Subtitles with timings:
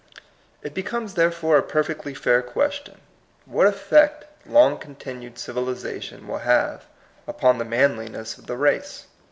[0.63, 2.97] It becomes, therefore, a perfectly fair question,
[3.45, 6.87] what effect long continued civili zation will have
[7.27, 9.05] upon the manliness of the race.